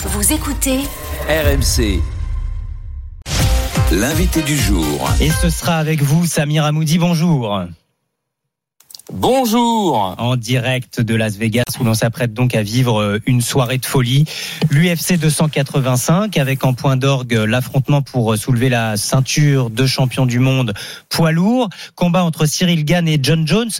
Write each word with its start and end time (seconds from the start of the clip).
Vous 0.00 0.32
écoutez 0.32 0.78
RMC. 1.28 2.00
L'invité 3.90 4.42
du 4.42 4.56
jour. 4.56 5.10
Et 5.20 5.28
ce 5.28 5.50
sera 5.50 5.74
avec 5.74 6.02
vous, 6.02 6.24
Samir 6.24 6.64
Amoudi. 6.64 6.98
Bonjour. 6.98 7.64
Bonjour 9.10 10.16
En 10.18 10.36
direct 10.36 11.00
de 11.00 11.14
Las 11.14 11.38
Vegas 11.38 11.64
où 11.80 11.84
l'on 11.84 11.94
s'apprête 11.94 12.34
donc 12.34 12.54
à 12.54 12.62
vivre 12.62 13.00
euh, 13.00 13.18
une 13.24 13.40
soirée 13.40 13.78
de 13.78 13.86
folie. 13.86 14.26
L'UFC 14.68 15.18
285 15.18 16.36
avec 16.36 16.62
en 16.62 16.74
point 16.74 16.98
d'orgue 16.98 17.32
l'affrontement 17.32 18.02
pour 18.02 18.36
soulever 18.36 18.68
la 18.68 18.98
ceinture 18.98 19.70
de 19.70 19.86
champion 19.86 20.26
du 20.26 20.40
monde 20.40 20.74
poids 21.08 21.32
lourd. 21.32 21.70
Combat 21.94 22.22
entre 22.22 22.44
Cyril 22.44 22.84
Gann 22.84 23.08
et 23.08 23.18
John 23.22 23.46
Jones. 23.46 23.70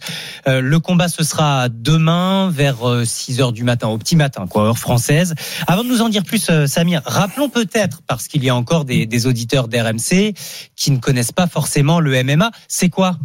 Euh, 0.46 0.62
le 0.62 0.80
combat 0.80 1.08
ce 1.08 1.22
sera 1.22 1.68
demain 1.68 2.48
vers 2.48 2.78
6 3.04 3.38
euh, 3.38 3.42
heures 3.42 3.52
du 3.52 3.64
matin, 3.64 3.88
au 3.88 3.98
petit 3.98 4.16
matin, 4.16 4.46
quoi, 4.46 4.64
heure 4.64 4.78
française. 4.78 5.34
Avant 5.66 5.84
de 5.84 5.88
nous 5.88 6.00
en 6.00 6.08
dire 6.08 6.22
plus, 6.22 6.50
Samir, 6.66 7.02
rappelons 7.04 7.50
peut-être, 7.50 8.00
parce 8.06 8.28
qu'il 8.28 8.42
y 8.44 8.48
a 8.48 8.56
encore 8.56 8.86
des, 8.86 9.04
des 9.04 9.26
auditeurs 9.26 9.68
d'RMC 9.68 10.32
qui 10.74 10.90
ne 10.90 10.98
connaissent 10.98 11.32
pas 11.32 11.46
forcément 11.46 12.00
le 12.00 12.22
MMA, 12.24 12.50
c'est 12.66 12.88
quoi? 12.88 13.18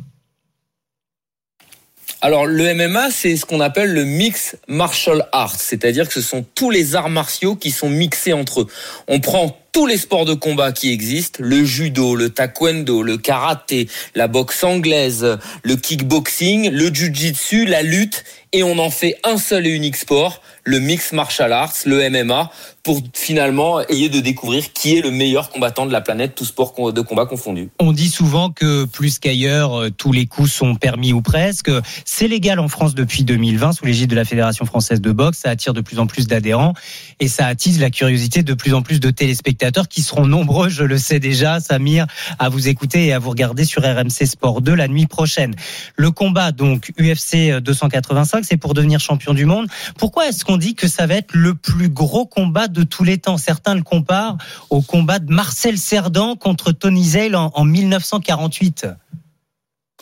Alors 2.23 2.45
le 2.45 2.73
MMA, 2.73 3.12
c'est 3.12 3.36
ce 3.36 3.45
qu'on 3.45 3.59
appelle 3.59 3.91
le 3.91 4.05
mix 4.05 4.55
martial 4.70 5.27
arts, 5.34 5.59
c'est-à-dire 5.59 6.08
que 6.08 6.14
ce 6.14 6.22
sont 6.22 6.45
tous 6.55 6.70
les 6.70 6.95
arts 6.95 7.09
martiaux 7.09 7.58
qui 7.58 7.70
sont 7.70 7.90
mixés 7.90 8.31
entre 8.31 8.62
eux. 8.62 8.68
On 9.09 9.20
prend 9.20 9.58
tous 9.73 9.88
les 9.88 9.98
sports 9.98 10.26
de 10.26 10.36
combat 10.36 10.72
qui 10.72 10.91
existent, 10.91 11.40
le 11.41 11.66
judo, 11.66 12.16
le 12.16 12.30
taekwondo, 12.30 13.02
le 13.02 13.18
karaté, 13.18 13.90
la 14.14 14.27
boxe 14.27 14.64
anglaise, 14.64 15.40
le 15.64 15.76
kickboxing, 15.76 16.70
le 16.70 16.94
jiu-jitsu, 16.94 17.66
la 17.66 17.81
lutte, 17.81 18.23
et 18.55 18.62
on 18.62 18.78
en 18.78 18.91
fait 18.91 19.17
un 19.23 19.38
seul 19.38 19.66
et 19.66 19.72
unique 19.72 19.95
sport, 19.95 20.40
le 20.64 20.80
mix 20.80 21.12
martial 21.12 21.52
arts, 21.52 21.73
le 21.88 22.08
MMA, 22.08 22.52
pour 22.84 23.02
finalement 23.14 23.81
essayer 23.81 24.09
de 24.09 24.20
découvrir 24.20 24.73
qui 24.73 24.95
est 24.95 25.02
le 25.02 25.09
meilleur 25.09 25.50
combattant 25.50 25.88
de 25.88 25.92
la 25.92 26.02
planète, 26.02 26.36
tout 26.36 26.45
sport 26.45 26.94
de 26.94 27.02
combat 27.02 27.26
confondu. 27.26 27.70
On 27.80 27.94
dit 27.94 28.09
souvent 28.09 28.52
que 28.52 28.86
plus 28.86 29.17
qu'ailleurs, 29.17 29.73
euh, 29.73 29.89
tous 29.89 30.11
les 30.11 30.28
coups 30.28 30.52
sont 30.52 30.76
permis 30.76 31.14
ou 31.14 31.22
presque. 31.22 31.72
C'est 32.05 32.28
légal 32.28 32.59
en 32.59 32.67
France 32.67 32.94
depuis 32.94 33.23
2020 33.23 33.72
sous 33.72 33.86
l'égide 33.86 34.11
de 34.11 34.16
la 34.16 34.26
Fédération 34.26 34.66
française 34.66 35.02
de 35.02 35.11
boxe. 35.11 35.39
Ça 35.39 35.50
attire 35.50 35.73
de 35.73 35.81
plus 35.81 35.98
en 35.98 36.05
plus 36.05 36.28
d'adhérents 36.28 36.73
et 37.20 37.28
ça 37.28 37.48
attise 37.48 37.80
la 37.80 37.89
curiosité 37.89 38.44
de 38.44 38.53
plus 38.53 38.76
en 38.76 38.83
plus 38.83 39.00
de 39.00 39.09
téléspectateurs 39.09 39.62
qui 39.72 40.02
seront 40.02 40.25
nombreux, 40.25 40.69
je 40.69 40.83
le 40.83 40.97
sais 40.97 41.19
déjà, 41.19 41.59
Samir, 41.59 42.06
à 42.39 42.50
vous 42.50 42.67
écouter 42.67 43.08
et 43.08 43.14
à 43.14 43.19
vous 43.19 43.30
regarder 43.30 43.66
sur 43.66 43.83
RMC 43.83 44.25
Sport 44.25 44.61
2 44.61 44.73
la 44.73 44.88
nuit 44.88 45.05
prochaine. 45.05 45.55
Le 45.95 46.11
combat 46.11 46.52
donc 46.52 46.92
UFC 47.00 47.59
285, 47.59 48.45
c'est 48.45 48.58
pour 48.58 48.73
devenir 48.73 49.00
champion 49.00 49.33
du 49.33 49.45
monde. 49.45 49.67
Pourquoi 49.97 50.28
est-ce 50.28 50.45
qu'on 50.45 50.58
dit 50.58 50.75
que 50.75 50.88
ça 50.88 51.08
va 51.08 51.16
être 51.16 51.33
le 51.33 51.55
plus 51.55 51.89
gros 51.89 52.25
combat 52.25 52.67
de 52.67 52.83
tous 52.83 53.03
les 53.03 53.17
temps? 53.17 53.38
Certains 53.38 53.75
le 53.75 53.83
comparent 53.83 54.38
au 54.70 54.81
combat 54.81 55.20
de 55.20 55.31
Marcel 55.31 55.77
Cerdan 55.77 56.36
contre 56.36 56.72
Tony 56.72 57.03
Zale 57.03 57.36
en, 57.36 57.66
1948. 57.66 58.88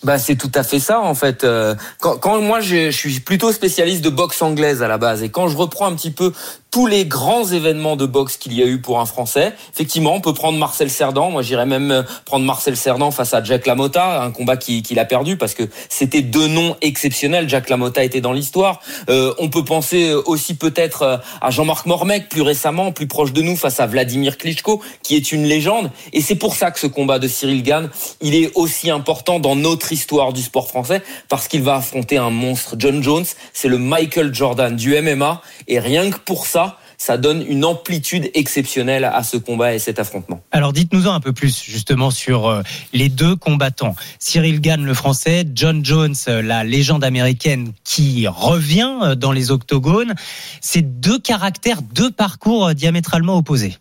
Bah 0.03 0.17
c'est 0.17 0.35
tout 0.35 0.51
à 0.55 0.63
fait 0.63 0.79
ça 0.79 0.99
en 0.99 1.13
fait. 1.13 1.43
Euh, 1.43 1.75
quand, 1.99 2.41
moi 2.41 2.59
je, 2.59 2.89
suis 2.89 3.19
plutôt 3.19 3.51
spécialiste 3.51 4.03
de 4.03 4.09
boxe 4.09 4.41
anglaise 4.41 4.81
à 4.81 4.87
la 4.87 4.97
base 4.97 5.21
et 5.21 5.29
quand 5.29 5.47
je 5.47 5.55
reprends 5.55 5.85
un 5.85 5.95
petit 5.95 6.09
peu 6.09 6.33
tous 6.71 6.87
les 6.87 7.05
grands 7.05 7.45
événements 7.45 7.97
de 7.97 8.05
boxe 8.05 8.37
qu'il 8.37 8.53
y 8.53 8.63
a 8.63 8.65
eu 8.65 8.79
pour 8.79 9.01
un 9.01 9.05
Français. 9.05 9.53
Effectivement, 9.73 10.15
on 10.15 10.21
peut 10.21 10.33
prendre 10.33 10.57
Marcel 10.57 10.89
Cerdan. 10.89 11.29
Moi, 11.29 11.41
j'irais 11.41 11.65
même 11.65 11.91
euh, 11.91 12.03
prendre 12.23 12.45
Marcel 12.45 12.77
Cerdan 12.77 13.11
face 13.11 13.33
à 13.33 13.43
Jack 13.43 13.67
LaMotta, 13.67 14.23
un 14.23 14.31
combat 14.31 14.55
qu'il 14.55 14.97
a 14.97 15.03
perdu 15.03 15.35
parce 15.35 15.53
que 15.53 15.63
c'était 15.89 16.21
deux 16.21 16.47
noms 16.47 16.77
exceptionnels. 16.81 17.49
Jack 17.49 17.69
LaMotta 17.69 18.05
était 18.05 18.21
dans 18.21 18.31
l'histoire. 18.31 18.79
Euh, 19.09 19.33
on 19.37 19.49
peut 19.49 19.65
penser 19.65 20.13
aussi 20.13 20.53
peut-être 20.55 21.01
euh, 21.01 21.17
à 21.41 21.51
Jean-Marc 21.51 21.87
Mormec 21.87 22.29
plus 22.29 22.41
récemment, 22.41 22.93
plus 22.93 23.07
proche 23.07 23.33
de 23.33 23.41
nous, 23.41 23.57
face 23.57 23.81
à 23.81 23.85
Vladimir 23.85 24.37
Klitschko, 24.37 24.81
qui 25.03 25.17
est 25.17 25.33
une 25.33 25.43
légende. 25.43 25.91
Et 26.13 26.21
c'est 26.21 26.35
pour 26.35 26.55
ça 26.55 26.71
que 26.71 26.79
ce 26.79 26.87
combat 26.87 27.19
de 27.19 27.27
Cyril 27.27 27.63
Gann, 27.63 27.89
il 28.21 28.33
est 28.33 28.49
aussi 28.55 28.89
important 28.89 29.39
dans 29.39 29.57
notre 29.57 29.91
histoire 29.91 30.31
du 30.31 30.41
sport 30.41 30.69
français 30.69 31.01
parce 31.27 31.49
qu'il 31.49 31.63
va 31.63 31.75
affronter 31.75 32.17
un 32.17 32.29
monstre. 32.29 32.75
John 32.77 33.03
Jones, 33.03 33.25
c'est 33.51 33.67
le 33.67 33.77
Michael 33.77 34.33
Jordan 34.33 34.73
du 34.73 34.95
MMA. 35.01 35.41
Et 35.67 35.79
rien 35.79 36.09
que 36.09 36.17
pour 36.17 36.47
ça, 36.47 36.60
ça 37.01 37.17
donne 37.17 37.43
une 37.47 37.65
amplitude 37.65 38.29
exceptionnelle 38.35 39.05
à 39.05 39.23
ce 39.23 39.35
combat 39.35 39.73
et 39.73 39.79
cet 39.79 39.97
affrontement. 39.97 40.43
Alors 40.51 40.71
dites-nous-en 40.71 41.11
un 41.11 41.19
peu 41.19 41.33
plus 41.33 41.63
justement 41.63 42.11
sur 42.11 42.47
euh, 42.47 42.61
les 42.93 43.09
deux 43.09 43.35
combattants. 43.35 43.95
Cyril 44.19 44.61
Gann, 44.61 44.85
le 44.85 44.93
français, 44.93 45.43
John 45.51 45.83
Jones, 45.83 46.13
euh, 46.27 46.43
la 46.43 46.63
légende 46.63 47.03
américaine 47.03 47.73
qui 47.83 48.27
revient 48.27 48.99
euh, 49.01 49.15
dans 49.15 49.31
les 49.31 49.49
octogones. 49.49 50.13
C'est 50.61 51.01
deux 51.01 51.17
caractères, 51.17 51.81
deux 51.81 52.11
parcours 52.11 52.75
diamétralement 52.75 53.35
opposés. 53.35 53.77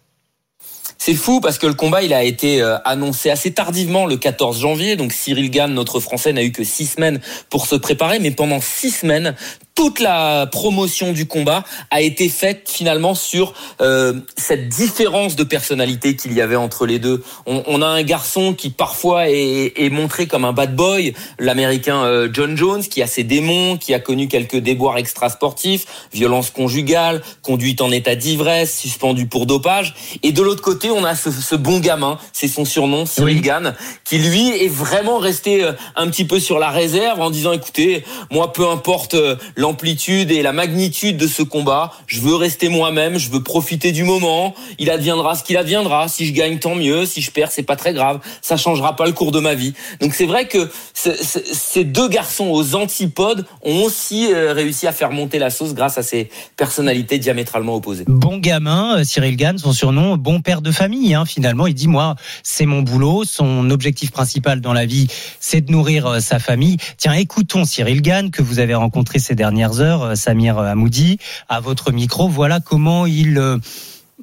C'est 0.97 1.15
fou 1.15 1.41
parce 1.41 1.59
que 1.59 1.67
le 1.67 1.75
combat 1.75 2.03
il 2.03 2.15
a 2.15 2.25
été 2.25 2.63
annoncé 2.85 3.31
assez 3.31 3.53
tardivement 3.53 4.05
le 4.05 4.17
14 4.17 4.61
janvier. 4.61 4.97
Donc 4.97 5.13
Cyril 5.13 5.51
Gann, 5.51 5.73
notre 5.73 5.99
Français, 5.99 6.33
n'a 6.35 6.43
eu 6.43 6.53
que 6.53 6.65
six 6.65 6.87
semaines 6.87 7.21
pour 7.49 7.67
se 7.67 7.75
préparer, 7.75 8.19
mais 8.19 8.31
pendant 8.31 8.61
six 8.61 8.91
semaines, 8.91 9.35
toute 9.75 10.01
la 10.01 10.47
promotion 10.47 11.13
du 11.13 11.27
combat 11.27 11.65
a 11.91 12.03
été 12.03 12.29
faite 12.29 12.69
finalement 12.69 13.15
sur 13.15 13.55
euh, 13.81 14.13
cette 14.37 14.69
différence 14.69 15.37
de 15.37 15.45
personnalité 15.45 16.17
qu'il 16.17 16.35
y 16.35 16.43
avait 16.43 16.55
entre 16.55 16.85
les 16.85 16.99
deux. 16.99 17.23
On, 17.47 17.63
on, 17.67 17.81
a 17.81 17.87
un 17.87 18.03
garçon 18.03 18.53
qui 18.53 18.69
parfois 18.69 19.31
est, 19.31 19.73
est 19.77 19.89
montré 19.89 20.27
comme 20.27 20.45
un 20.45 20.53
bad 20.53 20.77
boy, 20.77 21.15
l'américain 21.39 22.05
euh, 22.05 22.29
John 22.31 22.59
Jones, 22.59 22.83
qui 22.83 23.01
a 23.01 23.07
ses 23.07 23.25
démons, 23.25 23.79
qui 23.79 23.95
a 23.95 24.01
connu 24.01 24.29
quelques 24.29 24.59
déboires 24.59 24.99
extrasportifs, 24.99 25.87
violence 26.13 26.51
conjugale, 26.51 27.23
conduite 27.41 27.81
en 27.81 27.91
état 27.91 28.17
d'ivresse, 28.17 28.79
suspendu 28.79 29.27
pour 29.27 29.47
dopage. 29.47 29.95
Et 30.23 30.33
de 30.33 30.43
l'autre 30.43 30.63
côté, 30.63 30.91
on 30.91 31.05
a 31.05 31.15
ce, 31.15 31.31
ce 31.31 31.55
bon 31.55 31.81
gamin, 31.81 32.19
c'est 32.35 32.49
son 32.49 32.67
surnom, 32.67 33.07
Cyril 33.07 33.41
Gann, 33.41 33.75
qui 34.05 34.19
lui 34.19 34.51
est 34.63 34.69
vraiment 34.69 35.17
resté 35.17 35.65
euh, 35.65 35.73
un 35.97 36.09
petit 36.09 36.27
peu 36.27 36.39
sur 36.39 36.59
la 36.59 36.69
réserve 36.69 37.19
en 37.19 37.31
disant, 37.31 37.53
écoutez, 37.53 38.05
moi 38.31 38.53
peu 38.53 38.69
importe 38.69 39.17
l'ensemble 39.57 39.70
l'amplitude 39.71 40.33
et 40.33 40.43
la 40.43 40.53
magnitude 40.53 41.17
de 41.17 41.29
ce 41.29 41.43
combat. 41.43 41.93
Je 42.09 42.21
veux 42.21 42.35
rester 42.35 42.69
moi-même, 42.69 43.19
je 43.19 43.31
veux 43.31 43.43
profiter 43.43 43.93
du 43.93 44.03
moment. 44.03 44.53
Il 44.81 44.91
adviendra 44.91 45.37
ce 45.37 45.45
qu'il 45.45 45.57
adviendra. 45.57 46.09
Si 46.09 46.27
je 46.27 46.33
gagne, 46.33 46.59
tant 46.59 46.75
mieux. 46.75 47.07
Si 47.07 47.21
je 47.21 47.31
perds, 47.31 47.53
c'est 47.53 47.63
pas 47.63 47.77
très 47.77 47.95
grave. 47.95 48.19
Ça 48.43 48.57
changera 48.57 48.97
pas 48.97 49.07
le 49.07 49.13
cours 49.13 49.31
de 49.31 49.39
ma 49.39 49.55
vie. 49.55 49.75
Donc 50.01 50.15
c'est 50.15 50.27
vrai 50.27 50.49
que 50.49 50.69
ces 50.93 51.85
deux 51.85 52.09
garçons 52.09 52.49
aux 52.49 52.75
antipodes 52.75 53.47
ont 53.63 53.83
aussi 53.83 54.33
euh, 54.33 54.53
réussi 54.53 54.89
à 54.89 54.93
faire 54.93 55.13
monter 55.13 55.39
la 55.39 55.51
sauce 55.51 55.73
grâce 55.73 55.99
à 55.99 56.03
ces 56.03 56.31
personnalités 56.57 57.19
diamétralement 57.19 57.77
opposées. 57.77 58.05
Bon 58.09 58.39
gamin, 58.39 58.99
euh, 58.99 59.05
Cyril 59.05 59.37
Gann, 59.37 59.57
son 59.57 59.73
surnom, 59.73 60.17
bon 60.17 60.41
père 60.41 60.63
de 60.63 60.73
famille. 60.73 61.15
Hein, 61.15 61.27
finalement, 61.27 61.69
il 61.69 61.75
dit 61.75 61.87
moi, 61.87 62.17
c'est 62.43 62.67
mon 62.67 62.83
boulot. 62.83 63.23
Son 63.25 63.71
objectif 63.71 64.11
principal 64.11 64.61
dans 64.61 64.73
la 64.73 64.87
vie, 64.87 65.07
c'est 65.39 65.61
de 65.61 65.71
nourrir 65.71 66.07
euh, 66.07 66.21
sa 66.21 66.41
famille. 66.41 66.77
Tiens, 66.97 67.13
écoutons 67.13 67.65
Cyril 67.65 68.03
Gann 68.03 68.33
que 68.33 68.43
vous 68.43 68.59
avez 68.59 68.75
rencontré 68.75 69.21
ces 69.21 69.37
derniers 69.37 69.50
heures, 69.81 70.03
euh, 70.03 70.15
Samir 70.15 70.59
Hamoudi, 70.59 71.19
à 71.49 71.61
votre 71.61 71.93
micro. 71.93 72.29
Voilà 72.29 72.61
comment 72.61 73.07
il 73.07 73.39
euh, 73.39 73.59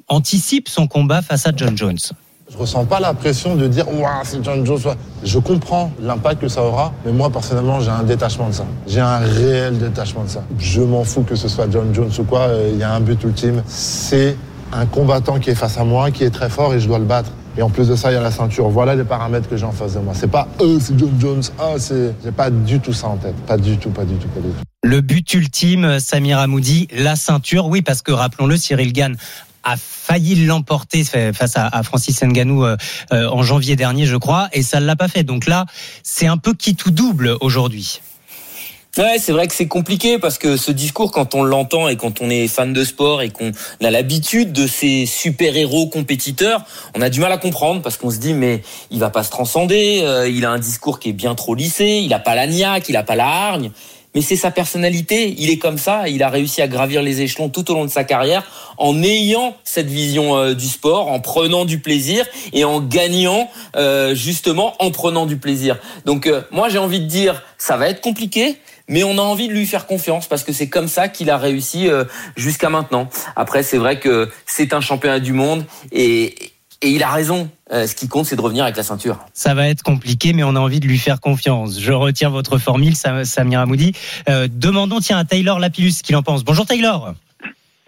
anticipe 0.08 0.68
son 0.68 0.86
combat 0.86 1.22
face 1.22 1.46
à 1.46 1.52
John 1.54 1.76
Jones. 1.76 1.98
Je 2.50 2.56
ressens 2.56 2.86
pas 2.86 2.98
la 2.98 3.12
pression 3.12 3.56
de 3.56 3.66
dire 3.68 3.86
waouh 3.88 4.22
c'est 4.24 4.42
John 4.42 4.64
Jones. 4.64 4.96
Je 5.22 5.38
comprends 5.38 5.90
l'impact 6.00 6.40
que 6.40 6.48
ça 6.48 6.62
aura, 6.62 6.94
mais 7.04 7.12
moi 7.12 7.28
personnellement 7.28 7.80
j'ai 7.80 7.90
un 7.90 8.04
détachement 8.04 8.48
de 8.48 8.54
ça. 8.54 8.64
J'ai 8.86 9.00
un 9.00 9.18
réel 9.18 9.78
détachement 9.78 10.24
de 10.24 10.30
ça. 10.30 10.42
Je 10.58 10.80
m'en 10.80 11.04
fous 11.04 11.22
que 11.22 11.36
ce 11.36 11.46
soit 11.46 11.70
John 11.70 11.94
Jones 11.94 12.10
ou 12.18 12.24
quoi. 12.24 12.40
Euh, 12.40 12.70
il 12.72 12.78
y 12.78 12.82
a 12.82 12.92
un 12.92 13.00
but 13.00 13.22
ultime. 13.22 13.62
C'est 13.66 14.34
un 14.72 14.86
combattant 14.86 15.38
qui 15.38 15.50
est 15.50 15.54
face 15.54 15.76
à 15.76 15.84
moi, 15.84 16.10
qui 16.10 16.24
est 16.24 16.30
très 16.30 16.48
fort 16.48 16.72
et 16.72 16.80
je 16.80 16.88
dois 16.88 16.98
le 16.98 17.04
battre. 17.04 17.30
Et 17.58 17.62
en 17.62 17.70
plus 17.70 17.88
de 17.88 17.96
ça, 17.96 18.12
il 18.12 18.14
y 18.14 18.16
a 18.16 18.20
la 18.20 18.30
ceinture. 18.30 18.68
Voilà 18.68 18.94
les 18.94 19.02
paramètres 19.02 19.48
que 19.48 19.56
j'ai 19.56 19.64
en 19.64 19.72
face 19.72 19.94
de 19.94 19.98
moi. 19.98 20.14
C'est 20.14 20.30
pas 20.30 20.46
eux, 20.60 20.78
c'est 20.80 20.96
John 20.96 21.12
Jones. 21.18 21.42
Ah, 21.58 21.72
c'est, 21.76 22.14
j'ai 22.22 22.30
pas 22.30 22.50
du 22.50 22.78
tout 22.78 22.92
ça 22.92 23.08
en 23.08 23.16
tête. 23.16 23.34
Pas 23.48 23.56
du 23.56 23.76
tout, 23.78 23.90
pas 23.90 24.04
du 24.04 24.14
tout, 24.14 24.28
pas 24.28 24.38
du 24.38 24.46
tout. 24.46 24.62
Le 24.84 25.00
but 25.00 25.34
ultime, 25.34 25.98
Samir 25.98 26.38
Amoudi, 26.38 26.86
la 26.96 27.16
ceinture. 27.16 27.66
Oui, 27.66 27.82
parce 27.82 28.02
que 28.02 28.12
rappelons-le, 28.12 28.56
Cyril 28.56 28.92
Gann 28.92 29.16
a 29.64 29.74
failli 29.76 30.46
l'emporter 30.46 31.02
face 31.02 31.56
à, 31.56 31.82
Francis 31.82 32.22
Ngannou 32.22 32.64
euh, 32.64 32.76
euh, 33.12 33.28
en 33.28 33.42
janvier 33.42 33.74
dernier, 33.74 34.06
je 34.06 34.16
crois, 34.16 34.48
et 34.52 34.62
ça 34.62 34.78
ne 34.78 34.86
l'a 34.86 34.94
pas 34.94 35.08
fait. 35.08 35.24
Donc 35.24 35.46
là, 35.46 35.66
c'est 36.04 36.28
un 36.28 36.36
peu 36.36 36.54
qui 36.54 36.76
tout 36.76 36.92
double 36.92 37.36
aujourd'hui. 37.40 38.00
Ouais, 38.96 39.18
c'est 39.20 39.30
vrai 39.32 39.46
que 39.46 39.54
c'est 39.54 39.68
compliqué 39.68 40.18
parce 40.18 40.38
que 40.38 40.56
ce 40.56 40.72
discours, 40.72 41.12
quand 41.12 41.34
on 41.36 41.44
l'entend 41.44 41.88
et 41.88 41.96
quand 41.96 42.20
on 42.20 42.30
est 42.30 42.48
fan 42.48 42.72
de 42.72 42.82
sport 42.82 43.22
et 43.22 43.28
qu'on 43.28 43.52
a 43.80 43.90
l'habitude 43.90 44.52
de 44.52 44.66
ces 44.66 45.06
super-héros 45.06 45.86
compétiteurs, 45.86 46.64
on 46.96 47.02
a 47.02 47.08
du 47.08 47.20
mal 47.20 47.30
à 47.30 47.38
comprendre 47.38 47.80
parce 47.80 47.96
qu'on 47.96 48.10
se 48.10 48.16
dit 48.16 48.34
mais 48.34 48.62
il 48.90 48.98
va 48.98 49.10
pas 49.10 49.22
se 49.22 49.30
transcender, 49.30 50.00
euh, 50.02 50.28
il 50.28 50.44
a 50.44 50.50
un 50.50 50.58
discours 50.58 50.98
qui 50.98 51.10
est 51.10 51.12
bien 51.12 51.36
trop 51.36 51.54
lissé, 51.54 52.00
il 52.02 52.12
a 52.12 52.18
pas 52.18 52.34
la 52.34 52.48
niaque, 52.48 52.88
il 52.88 52.96
a 52.96 53.04
pas 53.04 53.14
la 53.14 53.26
hargne. 53.26 53.70
Mais 54.14 54.22
c'est 54.22 54.36
sa 54.36 54.50
personnalité, 54.50 55.32
il 55.38 55.50
est 55.50 55.58
comme 55.58 55.78
ça, 55.78 56.08
il 56.08 56.22
a 56.24 56.28
réussi 56.28 56.60
à 56.62 56.66
gravir 56.66 57.02
les 57.02 57.20
échelons 57.20 57.50
tout 57.50 57.70
au 57.70 57.74
long 57.74 57.84
de 57.84 57.90
sa 57.90 58.02
carrière 58.02 58.42
en 58.78 59.00
ayant 59.02 59.54
cette 59.62 59.88
vision 59.88 60.36
euh, 60.36 60.54
du 60.54 60.66
sport, 60.66 61.08
en 61.08 61.20
prenant 61.20 61.66
du 61.66 61.78
plaisir 61.78 62.26
et 62.52 62.64
en 62.64 62.80
gagnant 62.80 63.48
euh, 63.76 64.14
justement 64.16 64.74
en 64.80 64.90
prenant 64.90 65.26
du 65.26 65.36
plaisir. 65.36 65.78
Donc 66.04 66.28
moi 66.50 66.68
j'ai 66.68 66.78
envie 66.78 67.00
de 67.00 67.06
dire 67.06 67.44
ça 67.58 67.76
va 67.76 67.88
être 67.88 68.00
compliqué, 68.00 68.56
mais 68.88 69.04
on 69.04 69.18
a 69.18 69.22
envie 69.22 69.48
de 69.48 69.52
lui 69.52 69.66
faire 69.66 69.86
confiance 69.86 70.26
parce 70.26 70.42
que 70.42 70.52
c'est 70.52 70.68
comme 70.68 70.88
ça 70.88 71.08
qu'il 71.08 71.30
a 71.30 71.38
réussi 71.38 71.88
euh, 71.88 72.04
jusqu'à 72.36 72.70
maintenant. 72.70 73.08
Après, 73.36 73.62
c'est 73.62 73.78
vrai 73.78 73.98
que 74.00 74.30
c'est 74.46 74.72
un 74.72 74.80
championnat 74.80 75.20
du 75.20 75.32
monde 75.32 75.64
et, 75.92 76.52
et 76.80 76.90
il 76.90 77.02
a 77.02 77.10
raison. 77.10 77.50
Euh, 77.70 77.86
ce 77.86 77.94
qui 77.94 78.08
compte, 78.08 78.26
c'est 78.26 78.36
de 78.36 78.40
revenir 78.40 78.64
avec 78.64 78.76
la 78.76 78.82
ceinture. 78.82 79.18
Ça 79.34 79.52
va 79.54 79.68
être 79.68 79.82
compliqué, 79.82 80.32
mais 80.32 80.42
on 80.42 80.56
a 80.56 80.60
envie 80.60 80.80
de 80.80 80.86
lui 80.86 80.98
faire 80.98 81.20
confiance. 81.20 81.78
Je 81.80 81.92
retiens 81.92 82.30
votre 82.30 82.58
formule, 82.58 82.94
Samir 82.96 83.60
Amoudi. 83.60 83.92
Euh, 84.28 84.48
demandons 84.50 85.00
tiens 85.00 85.18
à 85.18 85.24
Taylor 85.24 85.58
Lapillus 85.58 86.02
qu'il 86.02 86.16
en 86.16 86.22
pense. 86.22 86.44
Bonjour 86.44 86.64
Taylor. 86.64 87.14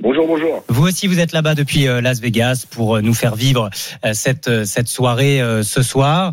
Bonjour, 0.02 0.26
bonjour. 0.26 0.64
Vous 0.68 0.86
aussi, 0.86 1.06
vous 1.06 1.20
êtes 1.20 1.32
là-bas 1.32 1.54
depuis 1.54 1.86
euh, 1.86 2.00
Las 2.00 2.22
Vegas 2.22 2.66
pour 2.74 2.96
euh, 2.96 3.00
nous 3.02 3.12
faire 3.12 3.34
vivre 3.34 3.68
euh, 4.02 4.14
cette, 4.14 4.64
cette 4.64 4.88
soirée 4.88 5.40
ce 5.62 5.82
soir. 5.82 6.32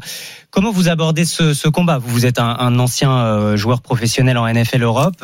Comment 0.52 0.72
vous 0.72 0.88
abordez 0.88 1.26
ce, 1.26 1.54
ce 1.54 1.68
combat? 1.68 1.98
Vous, 1.98 2.08
vous 2.08 2.26
êtes 2.26 2.40
un, 2.40 2.56
un, 2.60 2.80
ancien 2.80 3.58
joueur 3.58 3.82
professionnel 3.82 4.38
en 4.38 4.48
NFL 4.48 4.84
Europe 4.84 5.16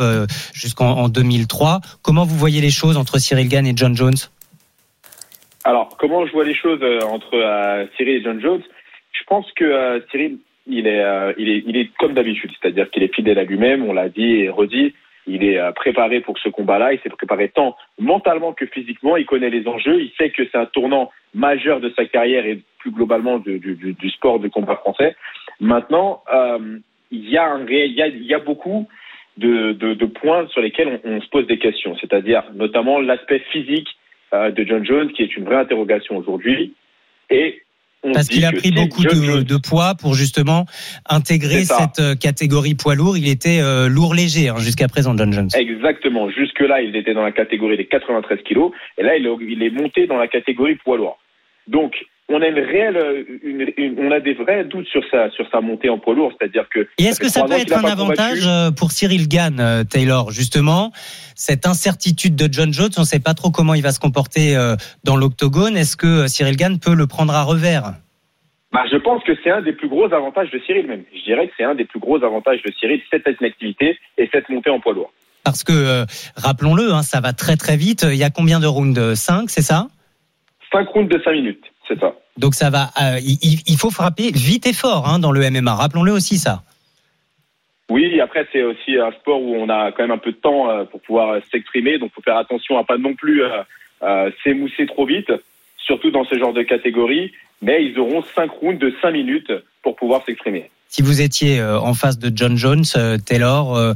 jusqu'en 0.54 1.08
2003. 1.08 1.80
Comment 2.04 2.26
vous 2.26 2.36
voyez 2.36 2.60
les 2.60 2.70
choses 2.70 2.98
entre 2.98 3.18
Cyril 3.18 3.48
Gann 3.48 3.66
et 3.66 3.74
John 3.76 3.96
Jones? 3.96 4.18
Alors, 5.64 5.96
comment 5.98 6.26
je 6.28 6.34
vois 6.34 6.44
les 6.44 6.54
choses 6.54 6.82
entre 7.08 7.88
Cyril 7.96 8.18
et 8.18 8.24
John 8.24 8.42
Jones? 8.42 8.62
Je 9.14 9.24
pense 9.26 9.46
que 9.56 10.04
Cyril, 10.12 10.40
il 10.68 10.86
est, 10.86 11.04
il 11.38 11.50
est, 11.50 11.64
il 11.66 11.78
est 11.78 11.90
comme 11.98 12.14
d'habitude, 12.14 12.52
c'est-à-dire 12.62 12.92
qu'il 12.92 13.04
est 13.04 13.16
fidèle 13.16 13.40
à 13.40 13.46
lui-même. 13.46 13.86
On 13.86 13.94
l'a 13.94 14.10
dit 14.10 14.42
et 14.42 14.50
redit 14.50 14.94
il 15.28 15.44
est 15.44 15.60
euh, 15.60 15.72
préparé 15.72 16.22
pour 16.22 16.38
ce 16.40 16.50
combat-là. 16.50 16.94
Il 16.94 17.00
s'est 17.00 17.10
préparé 17.10 17.50
tant 17.50 17.76
mentalement 18.00 18.54
que 18.54 18.66
physiquement. 18.66 19.18
Il 19.18 19.26
connaît 19.26 19.50
les 19.50 19.68
enjeux. 19.68 20.02
Il 20.02 20.12
sait 20.18 20.30
que 20.30 20.44
c'est 20.46 20.58
un 20.58 20.66
tournant 20.66 21.12
majeur 21.34 21.80
de 21.80 21.92
sa 21.96 22.06
carrière 22.06 22.46
et 22.46 22.60
plus 22.80 22.92
globalement 22.92 23.40
du, 23.40 23.60
du, 23.60 23.76
du 23.76 24.10
sport 24.10 24.40
de 24.40 24.48
combat 24.48 24.76
français. 24.76 25.16
Maintenant, 25.60 26.24
euh, 26.34 26.78
il, 27.12 27.30
y 27.30 27.38
a 27.38 27.58
y 27.68 28.02
a, 28.02 28.08
y 28.08 28.34
a 28.34 28.40
beaucoup 28.40 28.88
de, 29.38 29.72
de, 29.72 29.94
de 29.94 30.06
points 30.06 30.48
sur 30.50 30.62
lesquels 30.62 31.00
on, 31.04 31.16
on, 31.16 31.22
se 31.22 31.30
pose 31.30 31.48
des 31.48 31.58
questions, 31.58 31.96
c'est-à-dire 32.00 32.44
notamment 32.54 33.00
l'aspect 33.00 33.40
physique 33.52 33.88
euh, 34.34 34.52
de 34.52 34.64
John 34.64 34.86
Jones, 34.86 35.12
qui 35.12 35.24
est 35.24 35.36
une 35.36 35.46
vraie 35.46 35.58
interrogation 35.58 36.18
aujourd'hui. 36.18 36.74
Et 37.30 37.63
parce 38.12 38.28
qu'il 38.28 38.46
a 38.46 38.52
pris 38.52 38.72
beaucoup 38.72 39.04
de, 39.04 39.44
de, 39.44 39.58
poids 39.58 39.96
pour 39.96 40.14
justement 40.14 40.66
intégrer 41.10 41.64
cette 41.64 42.00
euh, 42.00 42.16
catégorie 42.16 42.76
poids 42.76 42.96
lourd. 42.96 43.18
Il 43.18 43.30
était 43.30 43.62
euh, 43.62 43.88
lourd 43.88 44.14
léger 44.14 44.50
hein, 44.50 44.58
jusqu'à 44.58 44.88
présent, 44.88 45.16
John 45.16 45.32
Jones. 45.32 45.50
Exactement. 45.56 46.30
Jusque-là, 46.30 46.82
il 46.82 46.96
était 46.96 47.14
dans 47.14 47.24
la 47.24 47.32
catégorie 47.32 47.78
des 47.78 47.86
93 47.86 48.40
kilos. 48.44 48.72
Et 48.98 49.04
là, 49.04 49.16
il 49.16 49.26
est, 49.26 49.32
il 49.48 49.64
est 49.64 49.70
monté 49.70 50.08
dans 50.08 50.18
la 50.18 50.28
catégorie 50.28 50.76
poids 50.76 50.98
lourd. 50.98 51.18
Donc, 51.68 51.96
on 52.30 52.42
a 52.42 52.48
une 52.48 52.60
réelle, 52.60 53.26
une, 53.44 53.68
une, 53.78 54.00
on 54.00 54.12
a 54.12 54.20
des 54.20 54.34
vrais 54.34 54.64
doutes 54.64 54.88
sur 54.88 55.04
sa, 55.12 55.30
sur 55.32 55.50
sa 55.52 55.62
montée 55.62 55.90
en 55.90 56.00
poids 56.00 56.16
lourd, 56.16 56.32
c'est-à-dire 56.38 56.68
que. 56.70 56.88
Et 56.98 57.04
est-ce 57.04 57.20
que 57.20 57.30
ça 57.30 57.44
peut 57.44 57.54
être 57.54 57.74
un 57.74 57.84
avantage 57.84 58.42
combattu. 58.42 58.48
Euh, 58.48 58.72
pour 58.72 58.92
Cyril 58.92 59.28
Gann, 59.28 59.86
Taylor, 59.90 60.32
justement, 60.32 60.92
cette 61.36 61.66
incertitude 61.66 62.36
de 62.36 62.52
John 62.52 62.74
Jones, 62.74 62.92
on 62.98 63.02
ne 63.02 63.06
sait 63.06 63.20
pas 63.20 63.34
trop 63.34 63.52
comment 63.52 63.74
il 63.74 63.84
va 63.84 63.92
se 63.92 64.00
comporter 64.00 64.56
dans 65.04 65.16
l'octogone. 65.16 65.78
Est-ce 65.78 65.98
que 65.98 66.28
Cyril 66.28 66.56
Gann 66.56 66.80
peut 66.80 66.96
le 66.96 67.08
prendre 67.08 67.34
à 67.34 67.44
revers? 67.44 67.94
Bah, 68.74 68.86
je 68.92 68.98
pense 68.98 69.24
que 69.24 69.34
c'est 69.44 69.52
un 69.52 69.62
des 69.62 69.74
plus 69.74 69.88
gros 69.88 70.12
avantages 70.12 70.50
de 70.50 70.60
Cyril 70.66 70.88
même. 70.88 71.04
Je 71.16 71.24
dirais 71.24 71.48
que 71.48 71.54
c'est 71.56 71.64
un 71.64 71.76
des 71.76 71.86
plus 71.86 72.00
gros 72.00 72.24
avantages 72.24 72.62
de 72.64 72.72
Cyril, 72.80 73.00
cette 73.12 73.28
inactivité 73.40 74.00
et 74.18 74.28
cette 74.34 74.50
montée 74.50 74.72
en 74.72 74.80
poids 74.80 74.94
lourd. 74.94 75.14
Parce 75.44 75.64
que, 75.64 75.74
euh, 75.74 76.06
rappelons-le, 76.36 76.92
hein, 76.92 77.04
ça 77.04 77.22
va 77.22 77.34
très 77.34 77.56
très 77.56 77.78
vite. 77.78 78.04
Il 78.10 78.16
y 78.16 78.24
a 78.24 78.32
combien 78.32 78.60
de 78.60 78.66
rounds 78.66 79.14
5, 79.14 79.50
c'est 79.52 79.62
ça? 79.62 79.90
5 80.72 80.88
rounds 80.90 81.16
de 81.16 81.22
5 81.24 81.34
minutes, 81.34 81.64
c'est 81.88 82.00
ça. 82.00 82.14
Donc 82.38 82.56
ça 82.56 82.70
va. 82.70 82.90
Euh, 83.02 83.20
il, 83.20 83.62
il, 83.68 83.78
faut 83.78 83.92
frapper 83.92 84.32
vite 84.32 84.66
et 84.66 84.74
fort 84.74 85.08
hein, 85.08 85.20
dans 85.20 85.32
le 85.32 85.50
MMA. 85.50 85.76
Rappelons-le 85.76 86.12
aussi 86.12 86.38
ça. 86.38 86.64
Oui, 87.90 88.20
après 88.20 88.48
c'est 88.52 88.64
aussi 88.64 88.98
un 88.98 89.12
sport 89.12 89.42
où 89.42 89.56
on 89.56 89.70
a 89.70 89.92
quand 89.92 90.04
même 90.04 90.12
un 90.12 90.18
peu 90.18 90.32
de 90.32 90.38
temps 90.38 90.70
euh, 90.70 90.86
pour 90.86 91.02
pouvoir 91.02 91.42
s'exprimer, 91.52 92.00
donc 92.00 92.12
faut 92.14 92.22
faire 92.22 92.38
attention 92.38 92.78
à 92.78 92.84
pas 92.84 92.98
non 92.98 93.14
plus 93.14 93.44
euh, 93.44 94.32
s'émousser 94.44 94.88
trop 94.88 95.06
vite, 95.06 95.32
surtout 95.78 96.10
dans 96.10 96.24
ce 96.26 96.38
genre 96.40 96.54
de 96.54 96.64
catégorie 96.64 97.34
mais 97.64 97.86
ils 97.86 97.98
auront 97.98 98.24
5 98.36 98.52
rounds 98.52 98.80
de 98.80 98.94
5 99.02 99.12
minutes 99.12 99.52
pour 99.82 99.96
pouvoir 99.96 100.24
s'exprimer. 100.26 100.70
Si 100.90 101.02
vous 101.02 101.22
étiez 101.22 101.60
euh, 101.60 101.80
en 101.80 101.94
face 101.94 102.20
de 102.20 102.32
John 102.36 102.58
Jones, 102.58 102.84
euh, 102.96 103.18
Taylor, 103.18 103.76
euh, 103.76 103.94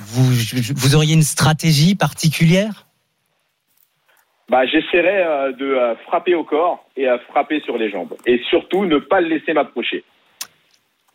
vous, 0.00 0.32
vous 0.74 0.94
auriez 0.96 1.14
une 1.14 1.22
stratégie 1.22 1.94
particulière? 1.94 2.85
Bah, 4.48 4.66
J'essaierais 4.66 5.52
de 5.58 5.96
frapper 6.06 6.34
au 6.34 6.44
corps 6.44 6.84
et 6.96 7.08
à 7.08 7.18
frapper 7.18 7.60
sur 7.60 7.78
les 7.78 7.90
jambes. 7.90 8.14
Et 8.26 8.40
surtout, 8.48 8.84
ne 8.84 8.98
pas 8.98 9.20
le 9.20 9.28
laisser 9.28 9.52
m'approcher. 9.52 10.04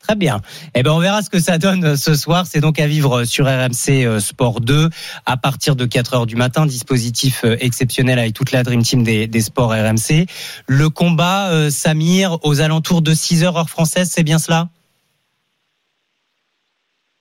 Très 0.02 0.16
bien. 0.16 0.42
Eh 0.74 0.84
ben, 0.84 0.92
on 0.92 1.00
verra 1.00 1.22
ce 1.22 1.30
que 1.30 1.40
ça 1.40 1.58
donne 1.58 1.84
euh, 1.86 1.96
ce 1.96 2.16
soir. 2.16 2.46
C'est 2.48 2.60
donc 2.60 2.80
à 2.80 2.88
vivre 2.88 3.24
sur 3.24 3.46
RMC 3.46 4.06
euh, 4.06 4.20
Sport 4.20 4.62
2 4.62 4.90
à 5.26 5.38
partir 5.38 5.76
de 5.76 5.86
4 5.86 6.14
heures 6.16 6.26
du 6.26 6.36
matin. 6.36 6.66
Dispositif 6.66 7.44
euh, 7.46 7.56
exceptionnel 7.60 8.18
avec 8.18 8.34
toute 8.34 8.52
la 8.52 8.64
Dream 8.64 8.82
Team 8.82 9.04
des, 9.04 9.28
des 9.28 9.42
sports 9.42 9.72
RMC. 9.72 10.26
Le 10.68 10.90
combat, 10.90 11.70
Samir, 11.70 12.38
aux 12.44 12.62
alentours 12.62 13.02
de 13.02 13.14
6 13.14 13.44
heures 13.44 13.58
heure 13.58 13.70
française, 13.70 14.10
c'est 14.12 14.24
bien 14.24 14.40
cela? 14.40 14.70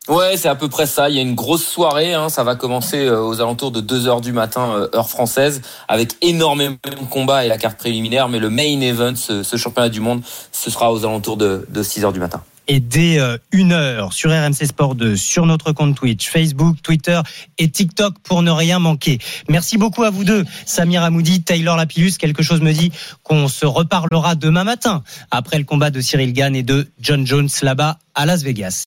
Ouais, 0.08 0.37
c'est 0.37 0.49
à 0.49 0.55
peu 0.55 0.69
près 0.69 0.87
ça. 0.87 1.11
Il 1.11 1.17
y 1.17 1.19
a 1.19 1.23
une 1.23 1.35
grosse 1.35 1.64
soirée. 1.64 2.14
Hein. 2.14 2.31
Ça 2.31 2.43
va 2.43 2.56
commencer 2.56 3.08
aux 3.08 3.41
alentours 3.41 3.70
de 3.70 3.81
2 3.81 4.08
heures 4.08 4.20
du 4.20 4.32
matin, 4.32 4.88
heure 4.94 5.08
française, 5.08 5.61
avec 5.88 6.14
énormément 6.23 6.76
de 6.85 7.05
combats 7.11 7.44
et 7.44 7.49
la 7.49 7.58
carte 7.58 7.79
préliminaire. 7.79 8.29
Mais 8.29 8.38
le 8.38 8.50
main 8.50 8.81
event, 8.81 9.14
ce, 9.14 9.56
championnat 9.56 9.91
du 9.91 10.00
monde, 10.00 10.23
ce 10.52 10.70
sera 10.70 10.93
aux 10.93 11.05
alentours 11.05 11.37
de, 11.37 11.67
de 11.69 11.82
6 11.82 12.05
heures 12.05 12.12
du 12.12 12.20
matin 12.20 12.43
et 12.70 12.79
dès 12.79 13.19
euh, 13.19 13.37
une 13.50 13.73
heure 13.73 14.12
sur 14.12 14.31
RMC 14.31 14.64
Sport 14.64 14.94
2, 14.94 15.17
sur 15.17 15.44
notre 15.44 15.73
compte 15.73 15.97
Twitch, 15.97 16.31
Facebook, 16.31 16.76
Twitter 16.82 17.20
et 17.58 17.69
TikTok 17.69 18.14
pour 18.23 18.43
ne 18.43 18.50
rien 18.53 18.79
manquer. 18.79 19.19
Merci 19.49 19.76
beaucoup 19.76 20.05
à 20.05 20.11
vous 20.11 20.23
deux, 20.23 20.44
Samir 20.67 21.03
Amoudi, 21.03 21.43
Taylor 21.43 21.76
Lapillus. 21.76 22.12
Quelque 22.12 22.44
chose 22.44 22.61
me 22.61 22.73
dit 22.73 22.93
qu'on 23.25 23.49
se 23.49 23.67
reparlera 23.67 24.37
demain 24.37 24.62
matin 24.62 25.03
après 25.32 25.58
le 25.58 25.64
combat 25.64 25.91
de 25.91 26.00
Cyril 26.00 26.32
Gann 26.32 26.55
et 26.55 26.62
de 26.62 26.88
John 27.00 27.26
Jones 27.26 27.49
là-bas 27.61 27.99
à 28.14 28.25
Las 28.25 28.44
Vegas. 28.44 28.79